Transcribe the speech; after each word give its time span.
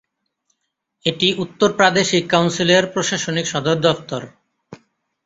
এটি 1.05 1.27
উত্তর 1.43 1.69
প্রাদেশিক 1.73 2.23
কাউন্সিলের 2.29 2.83
প্রশাসনিক 2.93 3.45
সদর 3.47 3.77
দফতর। 3.79 4.21